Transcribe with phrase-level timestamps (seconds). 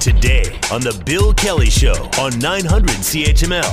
[0.00, 3.72] Today on the Bill Kelly Show on 900 CHML.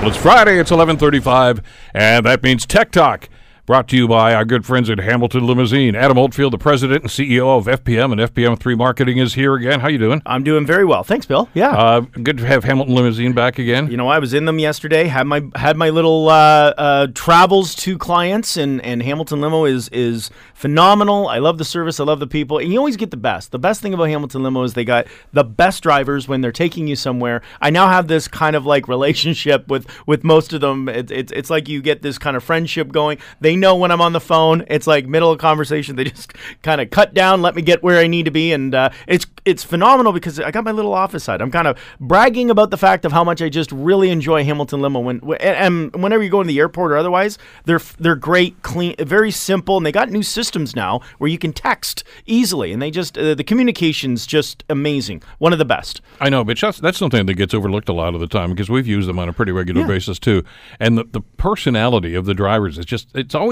[0.00, 0.58] Well, it's Friday.
[0.58, 1.60] It's 11:35,
[1.92, 3.28] and that means Tech Talk.
[3.66, 5.96] Brought to you by our good friends at Hamilton Limousine.
[5.96, 9.80] Adam Oldfield, the president and CEO of FPM and FPM3 Marketing, is here again.
[9.80, 10.20] How you doing?
[10.26, 11.02] I'm doing very well.
[11.02, 11.48] Thanks, Bill.
[11.54, 11.70] Yeah.
[11.70, 13.90] Uh, good to have Hamilton Limousine back again.
[13.90, 15.04] you know, I was in them yesterday.
[15.06, 19.88] Had my had my little uh, uh, travels to clients, and, and Hamilton Limo is
[19.88, 21.28] is phenomenal.
[21.28, 21.98] I love the service.
[21.98, 23.50] I love the people, and you always get the best.
[23.50, 26.86] The best thing about Hamilton Limo is they got the best drivers when they're taking
[26.86, 27.40] you somewhere.
[27.62, 30.86] I now have this kind of like relationship with with most of them.
[30.86, 33.16] It's it's it's like you get this kind of friendship going.
[33.40, 34.64] They know when I'm on the phone.
[34.68, 35.96] It's like middle of conversation.
[36.04, 38.74] They just kind of cut down, let me get where I need to be, and
[38.74, 41.40] uh, it's it's phenomenal because I got my little office side.
[41.42, 44.80] I'm kind of bragging about the fact of how much I just really enjoy Hamilton
[44.80, 45.00] Limo.
[45.00, 49.30] When and whenever you go to the airport or otherwise, they're they're great, clean, very
[49.30, 53.16] simple, and they got new systems now where you can text easily, and they just
[53.18, 55.22] uh, the communications just amazing.
[55.38, 56.00] One of the best.
[56.20, 58.70] I know, but that's, that's something that gets overlooked a lot of the time because
[58.70, 59.86] we've used them on a pretty regular Yeah.
[59.86, 60.42] basis too.
[60.80, 63.43] And the, the personality of the drivers is just, it's always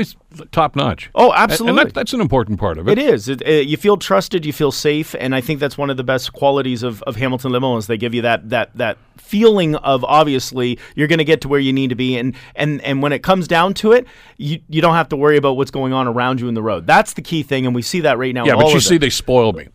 [0.50, 1.10] top notch.
[1.14, 1.80] Oh, absolutely.
[1.80, 2.98] And that, that's an important part of it.
[2.98, 3.28] It is.
[3.28, 4.46] It, uh you feel trusted.
[4.46, 7.52] You feel safe, and I think that's one of the best qualities of, of Hamilton
[7.52, 11.40] Limo is they give you that that that feeling of obviously you're going to get
[11.42, 14.06] to where you need to be, and and and when it comes down to it,
[14.36, 16.86] you you don't have to worry about what's going on around you in the road.
[16.86, 18.44] That's the key thing, and we see that right now.
[18.44, 18.98] Yeah, but you see, it.
[19.00, 19.68] they spoil me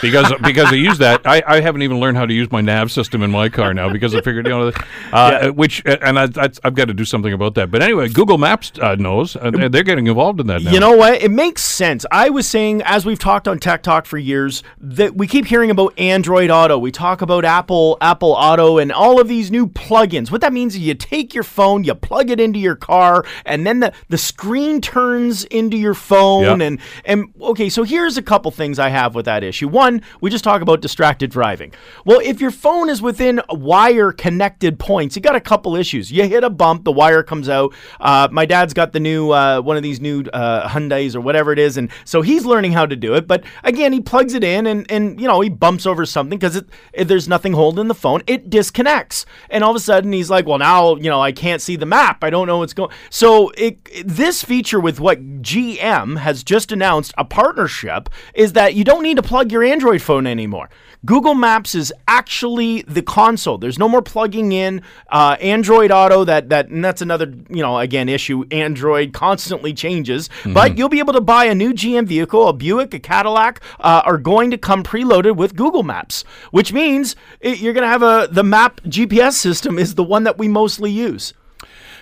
[0.00, 1.26] because because I use that.
[1.26, 3.90] I, I haven't even learned how to use my nav system in my car now
[3.90, 4.68] because I figured you know,
[5.12, 5.48] uh, Yeah.
[5.48, 7.70] which and I, I, I've got to do something about that.
[7.70, 10.70] But anyway, Google Maps uh, knows, and and they're getting involved in that now.
[10.70, 11.22] You know what?
[11.22, 12.04] It makes sense.
[12.10, 15.70] I was saying, as we've talked on Tech Talk for years, that we keep hearing
[15.70, 16.78] about Android Auto.
[16.78, 20.30] We talk about Apple, Apple Auto, and all of these new plugins.
[20.30, 23.66] What that means is you take your phone, you plug it into your car, and
[23.66, 26.60] then the, the screen turns into your phone.
[26.60, 26.66] Yeah.
[26.66, 29.68] And and okay, so here's a couple things I have with that issue.
[29.68, 31.72] One, we just talk about distracted driving.
[32.04, 36.10] Well, if your phone is within wire connected points, you got a couple issues.
[36.10, 37.74] You hit a bump, the wire comes out.
[38.00, 41.52] Uh, my dad's got the new uh, one of these new uh, Hyundai's or whatever
[41.52, 43.26] it is, and so he's learning how to do it.
[43.26, 46.62] But again, he plugs it in, and and you know he bumps over something because
[46.94, 48.22] there's nothing holding the phone.
[48.26, 51.60] It disconnects, and all of a sudden he's like, well now you know I can't
[51.60, 52.24] see the map.
[52.24, 52.90] I don't know what's going.
[53.10, 58.84] So it, this feature with what GM has just announced a partnership is that you
[58.84, 60.70] don't need to plug your Android phone anymore.
[61.04, 63.58] Google Maps is actually the console.
[63.58, 66.24] There's no more plugging in uh, Android Auto.
[66.24, 68.44] That that and that's another you know again issue.
[68.52, 69.12] Android
[69.42, 73.00] constantly changes, but you'll be able to buy a new GM vehicle, a Buick, a
[73.00, 76.22] Cadillac, uh, are going to come preloaded with Google Maps,
[76.52, 80.22] which means it, you're going to have a the map GPS system is the one
[80.22, 81.34] that we mostly use.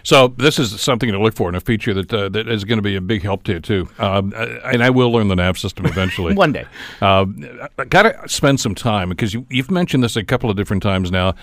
[0.03, 2.79] So this is something to look for and a feature that uh, that is going
[2.79, 3.89] to be a big help to you too.
[3.99, 6.35] Um, and I will learn the nav system eventually.
[6.41, 6.65] One day.
[7.01, 7.27] Uh,
[7.79, 10.83] I got to spend some time because you, you've mentioned this a couple of different
[10.83, 11.35] times now,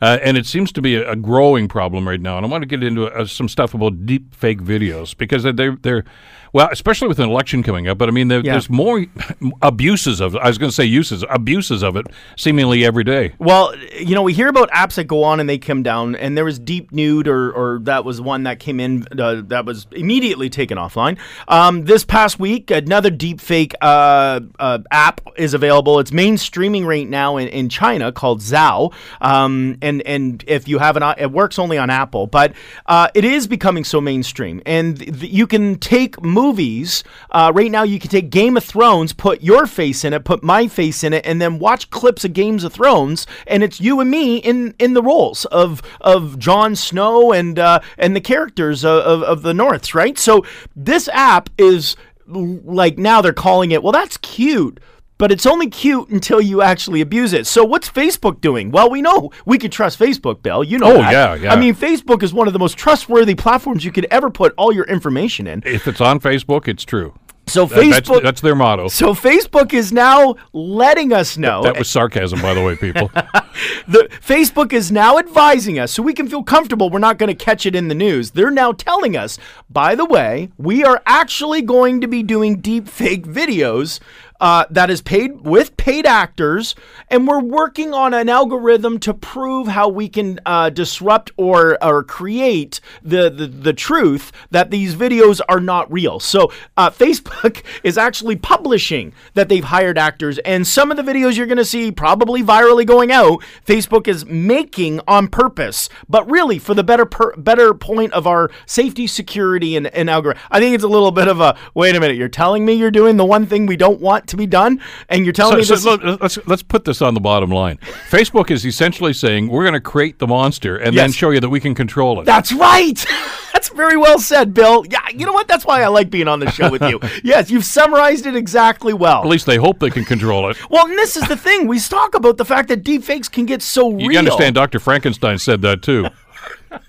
[0.00, 2.36] uh, and it seems to be a, a growing problem right now.
[2.36, 5.76] And I want to get into uh, some stuff about deep fake videos because they're
[5.76, 6.04] they're
[6.52, 7.98] well, especially with an election coming up.
[7.98, 8.52] But I mean, there, Yeah.
[8.52, 9.04] there's more
[9.62, 10.34] abuses of.
[10.36, 12.06] I was going to say uses abuses of it
[12.36, 13.34] seemingly every day.
[13.38, 16.34] Well, you know, we hear about apps that go on and they come down, and
[16.34, 19.86] there was Deep Nude, or, or that was one that came in uh, that was
[19.92, 21.18] immediately taken offline.
[21.48, 25.98] Um, this past week, another deepfake uh, uh, app is available.
[25.98, 30.96] It's mainstreaming right now in, in China called Zao, um, and and if you have
[30.96, 32.54] an, it works only on Apple, but
[32.86, 37.04] uh, it is becoming so mainstream, and th- you can take movies.
[37.30, 40.42] Uh, right now, you can take Game of Thrones, put your face in it, put
[40.42, 44.00] my face in it, and then watch clips of Games of Thrones, and it's you
[44.00, 48.84] and me in in the roles of of Jon Snow and uh, and the characters
[48.84, 50.18] of, of, of the Norths, right?
[50.18, 51.96] So this app is
[52.26, 53.82] like now they're calling it.
[53.82, 54.80] Well, that's cute.
[55.18, 57.46] But it's only cute until you actually abuse it.
[57.46, 58.70] So what's Facebook doing?
[58.70, 60.62] Well, we know we can trust Facebook, Bill.
[60.62, 61.10] You know Oh, that.
[61.10, 61.52] yeah, yeah.
[61.54, 64.74] I mean, Facebook is one of the most trustworthy platforms you could ever put all
[64.74, 65.62] your information in.
[65.64, 67.14] If it's on Facebook, it's true.
[67.48, 68.88] So That- that's, Facebook, that's their motto.
[68.88, 71.62] so Facebook is now letting us know.
[71.62, 73.08] That was sarcasm, by the way, people.
[73.88, 77.44] the Facebook is now advising us so we can feel comfortable we're not going to
[77.44, 78.32] catch it in the news.
[78.32, 79.38] They're now telling us,
[79.70, 84.00] by the way, we are actually going to be doing deep fake videos
[84.40, 86.74] uh, that is paid with paid actors,
[87.08, 92.02] and we're working on an algorithm to prove how we can uh, disrupt or or
[92.02, 96.20] create the, the the truth that these videos are not real.
[96.20, 101.36] So uh, Facebook is actually publishing that they've hired actors, and some of the videos
[101.36, 106.58] you're going to see probably virally going out, Facebook is making on purpose, but really
[106.58, 110.42] for the better per, better point of our safety, security, and, and algorithm.
[110.50, 112.16] I think it's a little bit of a wait a minute.
[112.16, 115.24] You're telling me you're doing the one thing we don't want to be done, and
[115.24, 116.20] you're telling So, me so this.
[116.20, 117.78] let's let's put this on the bottom line.
[118.10, 121.48] Facebook is essentially saying we're going to create the monster and then show you that
[121.48, 122.24] we can control it.
[122.24, 123.04] That's right.
[123.52, 124.84] That's very well said, Bill.
[124.90, 125.48] Yeah, you know what?
[125.48, 127.00] That's why I like being on the show with you.
[127.24, 129.22] yes, you've summarized it exactly well.
[129.22, 130.56] At least they hope they can control it.
[130.68, 131.66] Well, and this is the thing.
[131.68, 134.12] We talk about the fact that deepfakes can get so real.
[134.12, 134.54] You understand?
[134.56, 134.78] Dr.
[134.78, 136.06] Frankenstein said that too.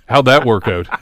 [0.08, 0.88] How'd that work out?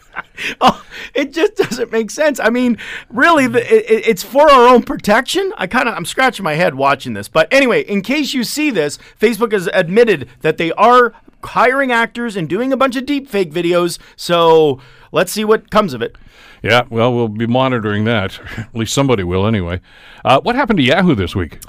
[0.59, 0.83] Oh,
[1.13, 2.41] it just doesn't make sense.
[2.41, 2.77] I mean,
[3.09, 5.53] really, the, it, it- it's for our own protection.
[5.57, 7.29] I kind of, I'm scratching my head watching this.
[7.29, 12.35] But anyway, in case you see this, Facebook has admitted that they are hiring actors
[12.35, 13.97] and doing a bunch of deep fake videos.
[14.17, 14.81] So
[15.13, 16.17] let's see what comes of it.
[16.61, 18.37] Yeah, well, we'll be monitoring that.
[18.57, 19.79] At least somebody will, anyway.
[20.25, 21.59] Uh, what happened to Yahoo this week?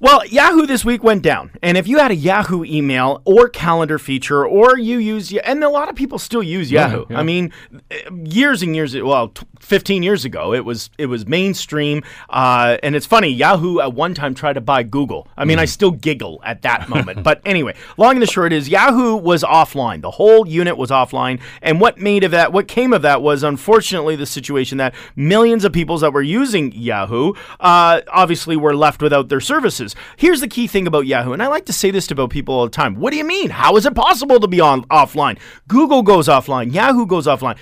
[0.00, 1.50] Well, Yahoo this week went down.
[1.62, 5.68] And if you had a Yahoo email or calendar feature, or you use, and a
[5.68, 7.06] lot of people still use Yahoo.
[7.08, 7.18] yeah.
[7.18, 7.52] I mean,
[8.24, 12.02] years and years, well, 15 years ago, it was it was mainstream.
[12.28, 15.26] Uh, and it's funny, Yahoo at one time tried to buy Google.
[15.36, 17.22] I mean, I still giggle at that moment.
[17.22, 20.02] but anyway, long and the short is Yahoo was offline.
[20.02, 21.40] The whole unit was offline.
[21.62, 25.64] And what made of that, what came of that was unfortunately the situation that millions
[25.64, 29.83] of people that were using Yahoo uh, obviously were left without their services.
[30.16, 32.54] Here's the key thing about Yahoo, and I like to say this to about people
[32.54, 32.94] all the time.
[32.96, 33.50] What do you mean?
[33.50, 35.38] How is it possible to be on offline?
[35.68, 37.58] Google goes offline, Yahoo goes offline.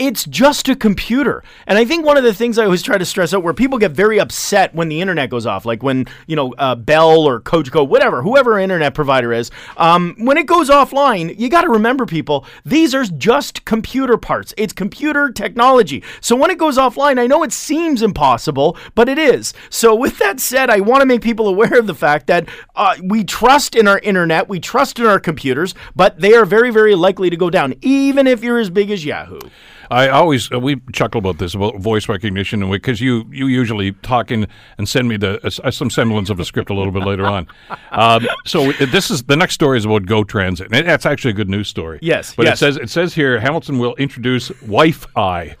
[0.00, 1.44] It's just a computer.
[1.66, 3.76] And I think one of the things I always try to stress out where people
[3.76, 7.38] get very upset when the internet goes off, like when, you know, uh, Bell or
[7.38, 12.06] Cogeco, whatever, whoever internet provider is, um, when it goes offline, you got to remember,
[12.06, 14.54] people, these are just computer parts.
[14.56, 16.02] It's computer technology.
[16.22, 19.52] So when it goes offline, I know it seems impossible, but it is.
[19.68, 22.96] So with that said, I want to make people aware of the fact that uh,
[23.02, 26.94] we trust in our internet, we trust in our computers, but they are very, very
[26.94, 29.40] likely to go down, even if you're as big as Yahoo.
[29.90, 33.92] I always uh, we chuckle about this about voice recognition, and because you you usually
[33.92, 34.46] talk in
[34.78, 37.46] and send me the uh, some semblance of a script a little bit later on.
[37.92, 41.32] Um, so uh, this is the next story is about Go Transit, and that's actually
[41.32, 41.98] a good news story.
[42.00, 45.56] Yes, but it says it says here Hamilton will introduce Wi-Fi,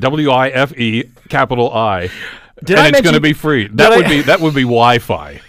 [0.00, 2.10] W I F E capital I,
[2.64, 3.68] Did and I it's going to be free.
[3.68, 5.40] That I- would be that would be Wi-Fi.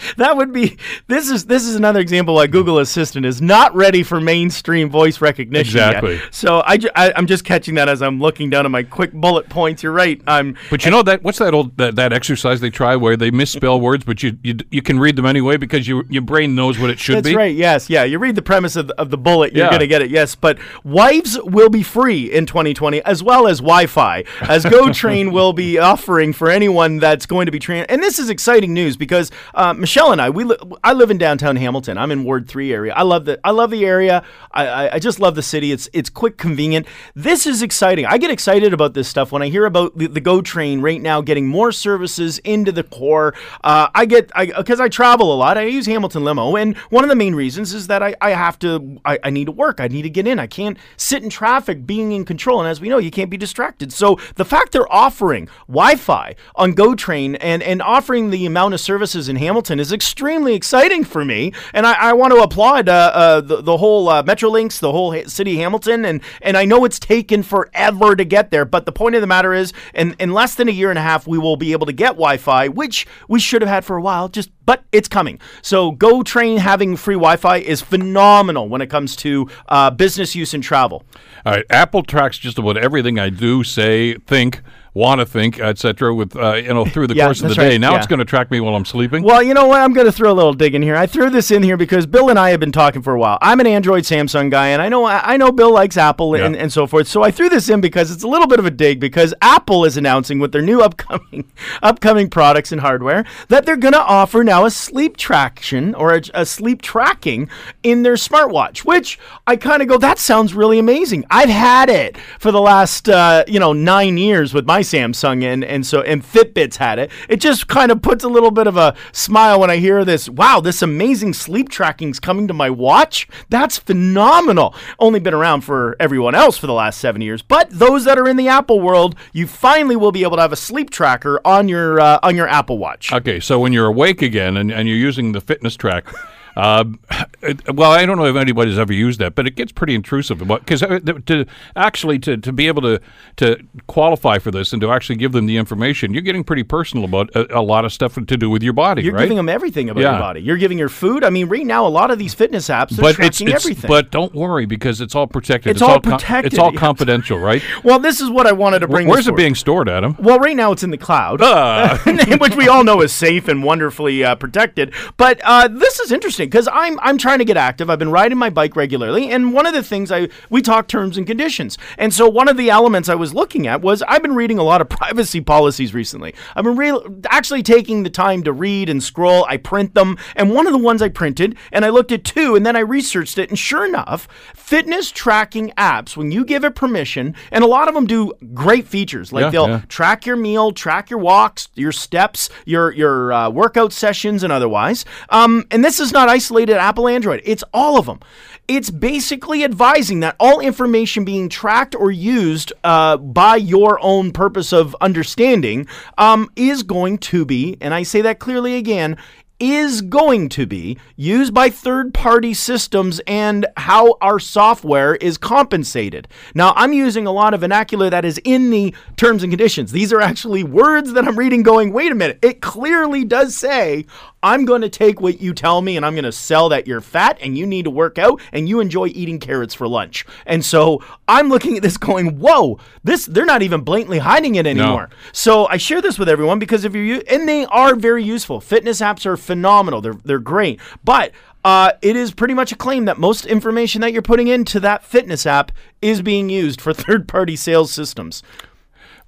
[0.16, 0.76] That would be
[1.08, 5.20] this is this is another example why Google Assistant is not ready for mainstream voice
[5.20, 6.04] recognition yet.
[6.04, 6.20] Exactly.
[6.30, 9.12] So I, ju- I am just catching that as I'm looking down at my quick
[9.12, 9.82] bullet points.
[9.82, 10.20] You're right.
[10.26, 13.30] I'm But you know that what's that old that, that exercise they try where they
[13.30, 16.78] misspell words, but you, you you can read them anyway because your your brain knows
[16.78, 17.30] what it should That's be.
[17.30, 17.54] That's right.
[17.56, 17.90] Yes.
[17.90, 18.04] Yeah.
[18.04, 19.70] You read the premise of the, of the bullet, you're Yeah.
[19.70, 20.10] going to get it.
[20.10, 20.34] Yes.
[20.34, 25.78] But wives will be free in 2020 as well as Wi-Fi, as GoTrain will be
[25.78, 27.86] offering for anyone that's going to be trained.
[27.88, 31.16] And this is exciting news because uh, Michelle and I, we li- I live in
[31.16, 31.96] downtown Hamilton.
[31.96, 32.92] I'm in Ward Three area.
[32.92, 34.24] I love the I love the area.
[34.50, 35.70] I, I, I just love the city.
[35.70, 36.88] It's it's quick, convenient.
[37.14, 38.04] This is exciting.
[38.04, 41.00] I get excited about this stuff when I hear about the, the Go Train right
[41.00, 43.32] now getting more services into the core.
[43.62, 45.56] Uh, I get I because I travel a lot.
[45.56, 48.58] I use Hamilton limo, and one of the main reasons is that I, I have
[48.58, 49.78] to I, I need to work.
[49.78, 50.40] I need to get in.
[50.40, 52.58] I can't sit in traffic being in control.
[52.58, 53.92] And as we know, you can't be distracted.
[53.92, 58.80] So the fact they're offering Wi-Fi on Go Train and and offering the amount of
[58.80, 61.52] services in Hamilton is extremely exciting for me.
[61.72, 65.14] And I, I want to applaud uh, uh, the, the whole uh, Metrolinx, the whole
[65.26, 66.04] city Hamilton.
[66.04, 68.64] And, and I know it's taken forever to get there.
[68.64, 71.02] But the point of the matter is, in, in less than a year and a
[71.02, 73.96] half, we will be able to get Wi Fi, which we should have had for
[73.96, 75.38] a while, just but it's coming.
[75.62, 80.34] So Go Train having free Wi Fi is phenomenal when it comes to uh, business
[80.34, 81.04] use and travel.
[81.44, 84.60] All right, Apple tracks just about everything I do, say, think,
[84.96, 86.14] want to think, etc.
[86.14, 87.68] With uh, you know through the Yeah, course of the day.
[87.72, 87.98] right, Now yeah.
[87.98, 89.22] it's going to track me while I'm sleeping.
[89.22, 89.80] Well, you know what?
[89.80, 90.96] I'm going to throw a little dig in here.
[90.96, 93.36] I threw this in here because Bill and I have been talking for a while.
[93.42, 96.72] I'm an Android Samsung guy, and I know I know Bill likes Apple and, and
[96.72, 97.06] so forth.
[97.06, 99.84] So I threw this in because it's a little bit of a dig because Apple
[99.84, 104.42] is announcing with their new upcoming upcoming products and hardware that they're going to offer
[104.42, 107.50] now a sleep traction or a, a sleep tracking
[107.82, 108.78] in their smartwatch.
[108.78, 111.24] Which I kind of go, that sounds really amazing.
[111.30, 115.64] I've had it for the last uh, you know nine years with my Samsung and
[115.64, 117.10] and so and Fitbits had it.
[117.28, 120.28] It just kind of puts a little bit of a smile when I hear this.
[120.28, 123.28] Wow, this amazing sleep tracking's coming to my watch.
[123.48, 124.74] That's phenomenal.
[124.98, 128.28] Only been around for everyone else for the last seven years, but those that are
[128.28, 131.68] in the Apple world, you finally will be able to have a sleep tracker on
[131.68, 133.12] your uh, on your Apple Watch.
[133.12, 136.06] Okay, so when you're awake again and, and you're using the fitness track,
[136.56, 136.98] Um,
[137.42, 140.38] it- well, I don't know if anybody's ever used that, but it gets pretty intrusive.
[140.38, 143.00] Because to actually to, to be able to
[143.36, 147.04] to qualify for this and to actually give them the information, you're getting pretty personal
[147.04, 149.22] about a, a lot of stuff to do with your body, You're right?
[149.22, 150.12] giving them everything about Yeah.
[150.12, 150.40] your body.
[150.40, 151.24] You're giving your food.
[151.24, 153.88] I mean, right now, a lot of these fitness apps are but tracking it's everything.
[153.88, 155.72] but don't worry because it's all protected.
[155.72, 156.80] It's all com- protected, it's all yes.
[156.80, 157.62] confidential, right?
[157.84, 159.06] well, this is what I wanted to bring.
[159.08, 160.16] Where's it being stored, Adam?
[160.18, 162.00] Well, right now it's in the cloud, Ah.
[162.40, 164.94] which we all know is safe and wonderfully uh, protected.
[165.16, 167.90] But uh, this is interesting because I'm I'm trying to get active.
[167.90, 171.18] I've been riding my bike regularly, and one of the things I we talk terms
[171.18, 174.34] and conditions, and so one of the elements I was looking at was I've been
[174.34, 176.34] reading a lot of privacy policies recently.
[176.54, 179.44] I've been real actually taking the time to read and scroll.
[179.48, 182.54] I print them, and one of the ones I printed, and I looked at two,
[182.54, 186.74] and then I researched it, and sure enough, fitness tracking apps when you give it
[186.74, 189.80] permission, and a lot of them do great features like Yeah, they'll yeah.
[189.88, 195.04] track your meal, track your walks, your steps, your your uh, workout sessions, and otherwise.
[195.30, 198.20] Um, and this is not isolated Apple Android; it's all of them.
[198.68, 204.72] It's basically advising that all information being tracked or used uh, by your own purpose
[204.72, 205.86] of understanding
[206.18, 209.16] um, is going to be, and I say that clearly again,
[209.58, 216.28] is going to be used by third party systems and how our software is compensated.
[216.54, 219.92] Now, I'm using a lot of vernacular that is in the terms and conditions.
[219.92, 224.06] These are actually words that I'm reading going, wait a minute, it clearly does say,
[224.42, 227.00] I'm going to take what you tell me and I'm going to sell that you're
[227.00, 230.24] fat and you need to work out and you enjoy eating carrots for lunch.
[230.46, 234.66] And so I'm looking at this going, whoa, this they're not even blatantly hiding it
[234.66, 235.10] anymore.
[235.32, 238.60] So I share this with everyone because if you're and they are very useful.
[238.60, 240.00] Fitness apps are phenomenal.
[240.00, 240.80] They're they're great.
[241.04, 241.32] But
[241.64, 245.04] uh, it is pretty much a claim that most information that you're putting into that
[245.04, 248.42] fitness app is being used for third-party sales systems.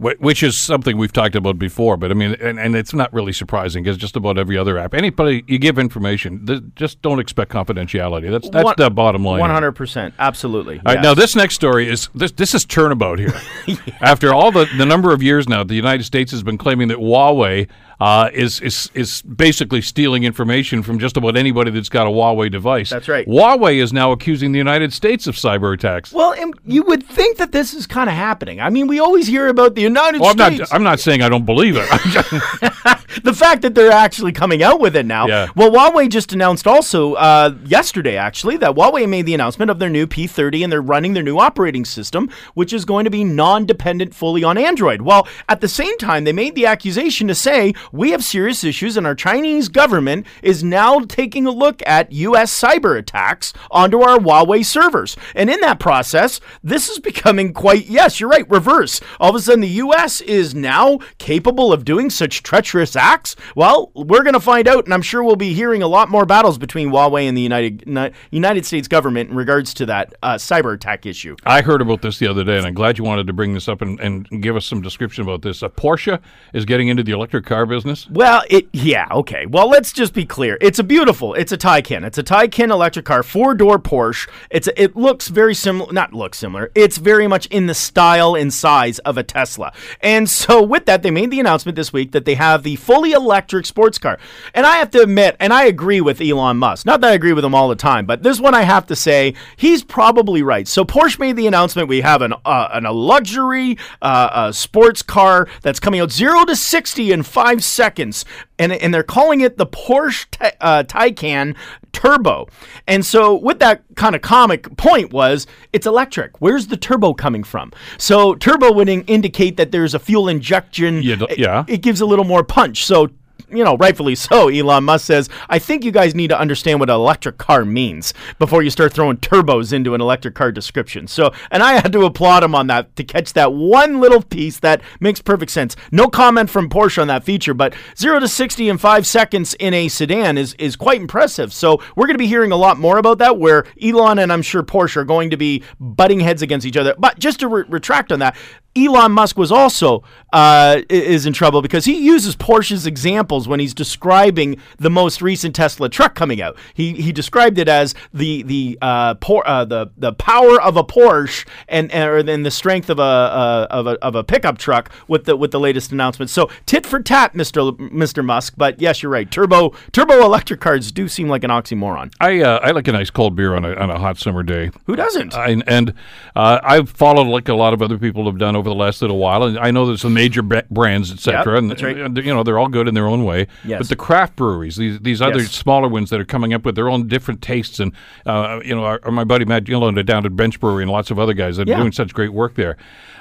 [0.01, 1.97] Which is something we've talked about before.
[1.97, 4.95] But I mean, and, and it's not really surprising because just about every other app,
[4.95, 8.31] anybody you give information, th- just don't expect confidentiality.
[8.31, 9.41] That's that's One- the bottom line.
[9.41, 10.77] Hundred percent, absolutely.
[10.87, 12.31] All right, now this next story is this.
[12.31, 13.35] This is turnabout here.
[14.01, 16.99] After all the, the number of years now, the United States has been claiming that
[16.99, 17.67] Huawei
[18.01, 22.51] uh, is is is basically stealing information from just about anybody that's got a Huawei
[22.51, 22.91] device.
[22.91, 23.27] That's right.
[23.27, 26.13] Huawei is now accusing the United States of cyber attacks.
[26.13, 28.61] Well, and you would think that this is kind of happening.
[28.61, 30.71] I mean, we always hear about the United Well, I'm States.
[30.71, 30.75] not.
[30.77, 31.89] I'm not saying I don't believe it.
[33.25, 35.27] The fact that they're actually coming out with it now.
[35.27, 35.49] Yeah.
[35.57, 39.91] Well, Huawei just announced also uh, yesterday, actually, that Huawei made the announcement of their
[39.91, 44.15] new P30 and they're running their new operating system, which is going to be non-dependent
[44.15, 45.03] fully on Android.
[45.03, 48.97] Well, at the same time, they made the accusation to say we have serious issues
[48.97, 52.59] and our Chinese government is now taking a look at U.S.
[52.59, 55.17] cyber attacks onto our Huawei servers.
[55.35, 59.01] And in that process, this is becoming quite, yes, you're right, reverse.
[59.21, 60.21] All of a sudden, the U.S.
[60.21, 63.37] is now capable of doing such treacherous acts.
[63.57, 66.27] Well, we're going to find out, and I'm sure we'll be hearing a lot more
[66.27, 67.89] battles between Huawei and the United
[68.31, 71.37] United States government in regards to that uh, cyber attack issue.
[71.45, 73.69] I heard about this the other day, and I'm glad you wanted to bring this
[73.69, 75.63] up and, and give us some description about this.
[75.63, 76.21] Uh, Porsche
[76.53, 77.78] is getting into the electric car business.
[78.11, 79.47] Well, it yeah, okay.
[79.47, 80.59] Well, let's just be clear.
[80.61, 81.35] It's a beautiful.
[81.35, 82.05] It's a Taycan.
[82.05, 84.29] It's a Taycan electric car, four door Porsche.
[84.51, 85.93] It's a, it looks very similar.
[85.93, 86.71] Not look similar.
[86.75, 89.73] It's very much in the style and size of a Tesla.
[90.01, 93.13] And so with that, they made the announcement this week that they have the fully
[93.13, 94.19] electric sports car.
[94.55, 96.87] And I have to admit, and I agree with Elon Musk.
[96.87, 98.97] Not that I agree with him all the time, but this one I have to
[98.97, 100.67] say he's probably right.
[100.67, 105.03] So Porsche made the announcement we have an uh, an, a luxury uh, uh, sports
[105.03, 108.25] car that's coming out zero to sixty in five seconds,
[108.59, 110.27] and and they're calling it the Porsche
[110.61, 111.55] uh, Taycan
[111.93, 112.47] Turbo.
[112.87, 116.41] And so with that kind of comic point was it's electric.
[116.41, 117.73] Where's the turbo coming from?
[117.99, 121.03] So turbo would in- indicate that there's a fuel injection.
[121.03, 121.65] Yeah, It- yeah.
[121.67, 122.85] it gives a little more punch.
[122.85, 123.09] So
[123.51, 126.91] you know, rightfully so, Elon Musk says, I think you guys need to understand what
[126.91, 131.07] an electric car means before you start throwing turbos into an electric car description.
[131.07, 134.59] So, and I had to applaud him on that to catch that one little piece
[134.61, 135.77] that makes perfect sense.
[135.91, 139.75] No comment from Porsche on that feature, but 0 to 60 in 5 seconds in
[139.75, 141.53] a sedan is is quite impressive.
[141.53, 144.43] So, we're going to be hearing a lot more about that where Elon and I'm
[144.43, 146.95] sure Porsche are going to be butting heads against each other.
[146.99, 148.37] But just to re- retract on that,
[148.77, 153.75] Elon Musk was also uh, is in trouble because he uses Porsche's examples when he's
[153.75, 156.57] describing the most recent Tesla truck coming out.
[156.75, 160.85] He he described it as the the uh, por- uh, the the power of a
[160.85, 164.91] Porsche and or then the strength of a, uh, of a of a pickup truck
[165.09, 166.31] with the with the latest announcement.
[166.31, 168.55] So tit for tat, Mister Mister Musk.
[168.57, 169.29] But yes, you're right.
[169.29, 172.13] Turbo turbo electric cars do seem like an oxymoron.
[172.21, 174.71] I uh, I like a nice cold beer on a on a hot summer day.
[174.85, 175.35] Who doesn't?
[175.35, 175.95] I, and
[176.37, 179.19] uh, I've followed like a lot of other people have done over the last little
[179.19, 181.55] while, and I know there's some major b- brands, etc.
[181.55, 181.97] Yep, and, that's right.
[181.97, 183.47] and, you know they're all good in their own way.
[183.65, 183.79] Yes.
[183.79, 185.53] But the craft breweries, these these other Yes.
[185.53, 187.93] smaller ones that are coming up with their own different tastes, and
[188.27, 191.11] uh, you know, our, our- my buddy Matt Gillen down at Bench Brewery and lots
[191.11, 191.77] of other guys that Yeah.
[191.77, 192.77] are doing such great work there.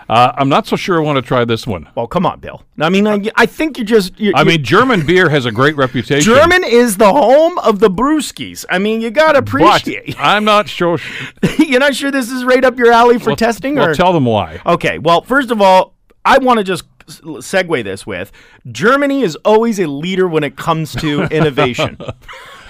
[0.10, 1.90] Uh, I'm not so sure I want to try this one.
[1.94, 2.64] Well, come on, Bill.
[2.80, 4.18] I mean, I, I think you're just.
[4.18, 6.34] You're, I mean, German beer has a great reputation.
[6.34, 8.64] German is the home of the brewskis.
[8.70, 10.16] I mean, you gotta but appreciate.
[10.18, 10.98] I'm not sure.
[11.60, 14.14] you're not sure this is right up your alley for Well, testing, well, or tell
[14.14, 14.62] them why.
[14.66, 15.94] Okay, well, first of all,
[16.26, 18.32] I want to just segue this with
[18.72, 21.98] Germany is always a leader when it comes to innovation.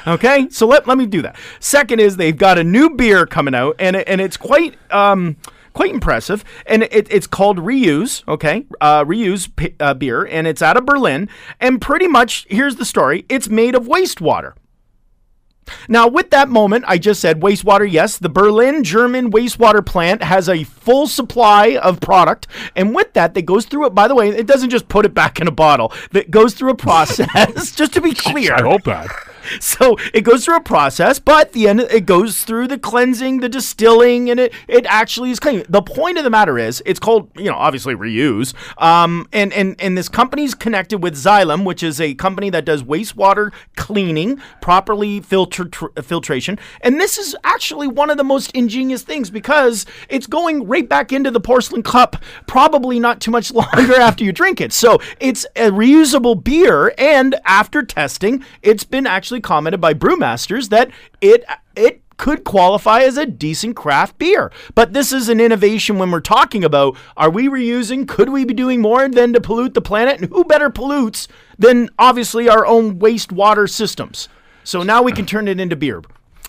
[0.06, 1.36] Okay, so let, let me do that.
[1.60, 5.38] Second is they've got a new beer coming out, and and it's quite um
[5.74, 8.24] quite impressive, and it, it's called Reuse.
[8.28, 12.78] Okay, uh, Reuse p- uh, beer, and it's out of Berlin, and pretty much here's
[12.78, 14.54] the story: it's made of wastewater.
[15.88, 17.90] Now, with that moment, I just said wastewater.
[17.90, 23.34] Yes, the Berlin German wastewater plant has a full supply of product, and with that,
[23.34, 23.96] that goes through it.
[23.96, 26.72] By the way, it doesn't just put it back in a bottle; that goes through
[26.72, 27.72] a process.
[27.76, 29.08] just to be clear, I hope not.
[29.60, 33.50] so it goes through a process, but the end it goes through the cleansing, the
[33.50, 35.64] distilling, and it it actually is clean.
[35.70, 38.54] The point of the matter is, it's called you know obviously reuse.
[38.82, 42.84] Um, and and and this company's connected with Xylem, which is a company that does
[42.84, 49.04] wastewater cleaning, properly filtered tr- filtration, and this is actually one of the most ingenious
[49.04, 53.96] things because it's going right back into the porcelain cup, probably not too much longer
[53.96, 54.74] after you drink it.
[54.74, 60.90] So it's a reusable beer, and after testing, it's been actually commented by brewmasters that
[61.22, 64.52] it it could qualify as a decent craft beer.
[64.76, 68.08] But this is an innovation when we're talking about are we reusing?
[68.08, 70.20] Could we be doing more than to pollute the planet?
[70.20, 71.28] And who better pollutes
[71.58, 74.30] than obviously our own wastewater systems?
[74.64, 76.02] So now we can turn it into beer.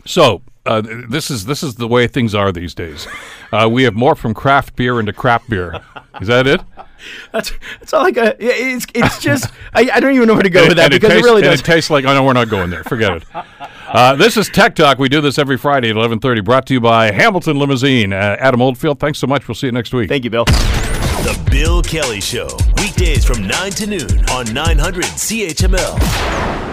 [0.04, 3.07] So uh, this is this is the way things are these days.
[3.52, 5.80] Uh, we have more from craft beer into crap beer.
[6.21, 6.61] Is that it?
[7.33, 10.50] That's it's all like a it's it's just I, I don't even know where to
[10.50, 11.61] go with that And because it, tastes, really and does.
[11.61, 12.05] it tastes like.
[12.05, 12.85] Oh no, we're not going there.
[12.85, 13.25] Forget it.
[13.88, 14.99] Uh, this is Tech Talk.
[14.99, 16.43] We do this every Friday at eleven thirty.
[16.43, 18.12] Brought to you by Hamilton Limousine.
[18.12, 19.00] Uh, Adam Oldfield.
[19.00, 19.49] Thanks so much.
[19.49, 20.11] We'll see you next week.
[20.11, 20.45] Thank you, Bill.
[20.45, 26.68] The Bill Kelly Show, weekdays from 9 to noon on 900 CHML.